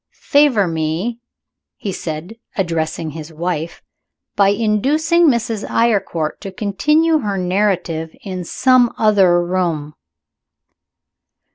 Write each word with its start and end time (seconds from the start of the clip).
"Favor 0.33 0.67
me," 0.67 1.19
he 1.77 1.91
said, 1.91 2.37
addressing 2.57 3.11
his 3.11 3.31
wife, 3.31 3.83
"by 4.35 4.49
inducing 4.49 5.27
Mrs. 5.27 5.63
Eyrecourt 5.69 6.39
to 6.41 6.51
continue 6.51 7.19
her 7.19 7.37
narrative 7.37 8.09
in 8.23 8.43
some 8.43 8.91
other 8.97 9.45
room." 9.45 9.93